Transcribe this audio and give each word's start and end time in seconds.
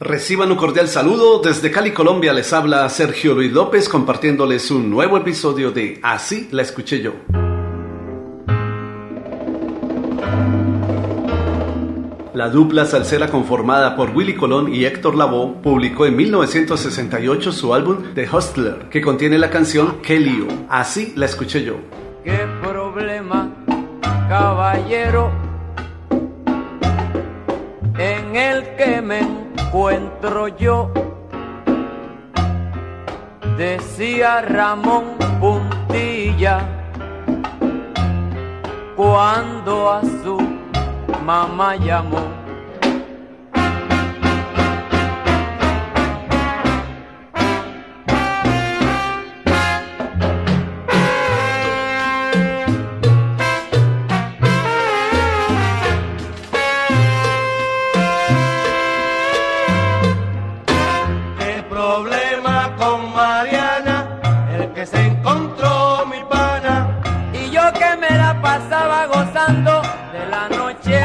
Reciban 0.00 0.52
un 0.52 0.56
cordial 0.56 0.86
saludo. 0.86 1.40
Desde 1.40 1.72
Cali, 1.72 1.90
Colombia, 1.90 2.32
les 2.32 2.52
habla 2.52 2.88
Sergio 2.88 3.34
Luis 3.34 3.50
López 3.50 3.88
compartiéndoles 3.88 4.70
un 4.70 4.88
nuevo 4.88 5.16
episodio 5.16 5.72
de 5.72 5.98
Así 6.04 6.48
la 6.52 6.62
escuché 6.62 7.02
yo. 7.02 7.14
La 12.32 12.48
dupla 12.48 12.84
salsera 12.84 13.28
conformada 13.28 13.96
por 13.96 14.10
Willy 14.10 14.36
Colón 14.36 14.72
y 14.72 14.84
Héctor 14.84 15.16
Lavoe 15.16 15.60
publicó 15.64 16.06
en 16.06 16.14
1968 16.14 17.50
su 17.50 17.74
álbum 17.74 18.14
The 18.14 18.28
Hustler, 18.30 18.88
que 18.90 19.00
contiene 19.00 19.36
la 19.36 19.50
canción 19.50 19.98
Qué 20.00 20.20
lío. 20.20 20.46
Así 20.68 21.12
la 21.16 21.26
escuché 21.26 21.64
yo. 21.64 21.74
¿Qué 22.22 22.46
problema, 22.62 23.52
caballero, 24.28 25.32
en 27.98 28.36
el 28.36 28.76
que 28.76 29.02
me 29.02 29.47
encuentro 29.68 30.48
yo, 30.48 30.90
decía 33.58 34.40
Ramón 34.40 35.18
Puntilla, 35.38 36.60
cuando 38.96 39.90
a 39.90 40.00
su 40.00 40.38
mamá 41.22 41.76
llamó. 41.76 42.37
Que 70.84 71.04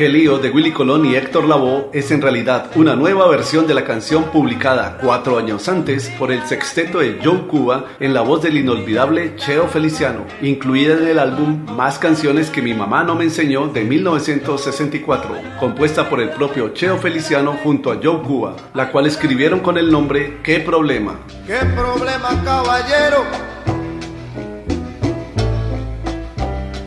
lío 0.00 0.38
de 0.38 0.50
Willy 0.50 0.72
Colón 0.72 1.06
y 1.06 1.14
Héctor 1.14 1.44
Lavoe 1.48 1.88
es 1.92 2.10
en 2.10 2.20
realidad 2.20 2.66
una 2.74 2.96
nueva 2.96 3.28
versión 3.28 3.66
de 3.66 3.74
la 3.74 3.84
canción 3.84 4.24
publicada 4.24 4.98
cuatro 5.00 5.38
años 5.38 5.68
antes 5.68 6.10
por 6.18 6.32
el 6.32 6.44
sexteto 6.46 6.98
de 6.98 7.20
Joe 7.22 7.46
Cuba 7.46 7.86
en 8.00 8.12
la 8.12 8.20
voz 8.20 8.42
del 8.42 8.58
inolvidable 8.58 9.36
Cheo 9.36 9.68
Feliciano, 9.68 10.26
incluida 10.42 10.94
en 10.94 11.06
el 11.06 11.18
álbum 11.18 11.64
Más 11.76 11.98
canciones 11.98 12.50
que 12.50 12.60
mi 12.60 12.74
mamá 12.74 13.04
no 13.04 13.14
me 13.14 13.24
enseñó 13.24 13.68
de 13.68 13.84
1964, 13.84 15.30
compuesta 15.60 16.10
por 16.10 16.20
el 16.20 16.30
propio 16.30 16.70
Cheo 16.74 16.98
Feliciano 16.98 17.56
junto 17.62 17.92
a 17.92 17.98
Joe 18.02 18.20
Cuba, 18.22 18.56
la 18.74 18.90
cual 18.90 19.06
escribieron 19.06 19.60
con 19.60 19.78
el 19.78 19.90
nombre 19.90 20.38
¿Qué 20.42 20.60
problema? 20.60 21.20
¿Qué 21.46 21.58
problema, 21.74 22.42
caballero? 22.44 23.24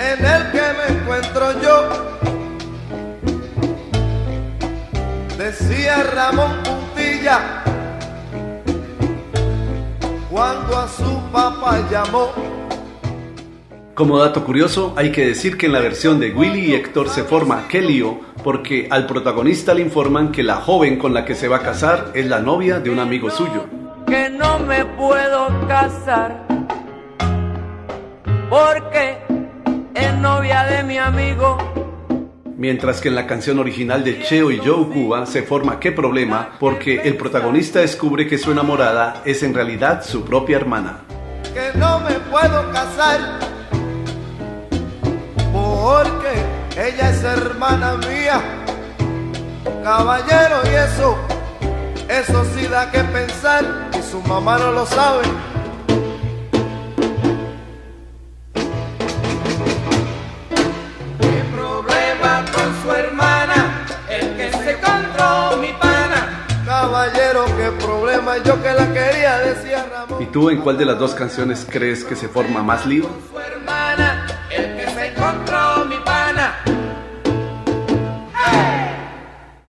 En 0.00 0.24
el 0.24 0.50
que 0.50 0.60
me 0.60 1.00
encuentro 1.00 1.62
yo 1.62 2.15
decía 5.46 6.02
Ramón 6.02 6.50
Puntilla 6.64 7.62
cuando 10.28 10.76
a 10.76 10.88
su 10.88 11.20
papá 11.32 11.88
llamó. 11.88 12.32
Como 13.94 14.18
dato 14.18 14.44
curioso, 14.44 14.92
hay 14.96 15.12
que 15.12 15.24
decir 15.24 15.56
que 15.56 15.66
en 15.66 15.72
la 15.72 15.78
versión 15.78 16.18
de 16.18 16.32
Willy 16.32 16.72
y 16.72 16.74
Héctor 16.74 17.08
se 17.08 17.22
forma 17.22 17.68
qué 17.68 17.80
lío 17.80 18.20
porque 18.42 18.88
al 18.90 19.06
protagonista 19.06 19.72
le 19.72 19.82
informan 19.82 20.32
que 20.32 20.42
la 20.42 20.56
joven 20.56 20.98
con 20.98 21.14
la 21.14 21.24
que 21.24 21.36
se 21.36 21.46
va 21.46 21.58
a 21.58 21.62
casar 21.62 22.10
es 22.14 22.26
la 22.26 22.40
novia 22.40 22.80
de 22.80 22.90
un 22.90 22.98
amigo 22.98 23.30
suyo. 23.30 23.66
Que 24.08 24.28
no 24.28 24.58
me 24.58 24.84
puedo 24.84 25.48
casar 25.68 26.44
porque 28.50 29.18
es 29.94 30.14
novia 30.14 30.64
de 30.64 30.82
mi 30.82 30.98
amigo 30.98 31.75
Mientras 32.58 33.02
que 33.02 33.08
en 33.08 33.14
la 33.14 33.26
canción 33.26 33.58
original 33.58 34.02
de 34.02 34.22
Cheo 34.22 34.50
y 34.50 34.56
Joe 34.56 34.86
Cuba 34.86 35.26
se 35.26 35.42
forma 35.42 35.78
qué 35.78 35.92
problema 35.92 36.56
porque 36.58 37.02
el 37.02 37.18
protagonista 37.18 37.80
descubre 37.80 38.26
que 38.26 38.38
su 38.38 38.50
enamorada 38.50 39.20
es 39.26 39.42
en 39.42 39.52
realidad 39.52 40.02
su 40.02 40.24
propia 40.24 40.56
hermana. 40.56 41.00
Que 41.52 41.78
no 41.78 42.00
me 42.00 42.14
puedo 42.30 42.72
casar 42.72 43.20
porque 45.52 46.88
ella 46.88 47.10
es 47.10 47.22
hermana 47.24 47.98
mía, 47.98 48.40
caballero 49.84 50.56
y 50.64 50.74
eso, 50.76 51.16
eso 52.08 52.42
sí 52.54 52.66
da 52.68 52.90
que 52.90 53.00
pensar 53.00 53.90
y 53.98 54.02
su 54.02 54.22
mamá 54.22 54.56
no 54.56 54.72
lo 54.72 54.86
sabe. 54.86 55.24
Yo 68.44 68.60
que 68.62 68.72
la 68.72 68.92
quería, 68.92 69.40
Ramón. 69.90 70.22
¿Y 70.22 70.26
tú 70.26 70.50
en 70.50 70.60
cuál 70.60 70.76
de 70.76 70.84
las 70.84 70.98
dos 70.98 71.14
canciones 71.14 71.66
crees 71.68 72.04
que 72.04 72.16
se 72.16 72.28
forma 72.28 72.62
más 72.62 72.84
lío? 72.86 73.06